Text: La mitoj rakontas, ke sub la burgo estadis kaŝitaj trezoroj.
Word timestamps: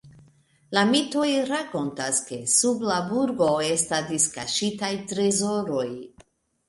La 0.75 0.83
mitoj 0.91 1.25
rakontas, 1.49 2.21
ke 2.29 2.39
sub 2.53 2.83
la 2.93 2.97
burgo 3.11 3.51
estadis 3.69 4.27
kaŝitaj 4.39 4.91
trezoroj. 5.13 5.89